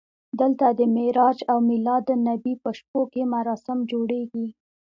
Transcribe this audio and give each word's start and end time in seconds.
دلته 0.39 0.67
د 0.79 0.81
معراج 0.95 1.37
او 1.51 1.57
میلادالنبي 1.69 2.53
په 2.63 2.69
شپو 2.77 3.01
کې 3.13 3.21
مراسم 3.33 3.77
جوړېږي. 3.91 4.47